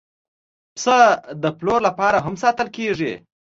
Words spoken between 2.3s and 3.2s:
ساتل کېږي.